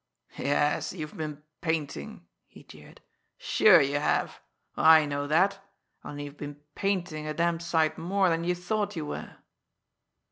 [0.39, 3.01] "Yes, you've been painting!" he jeered.
[3.37, 4.39] "Sure, you have!
[4.75, 5.59] I know that!
[6.03, 9.35] Only you've been painting a damned sight more than you thought you were!"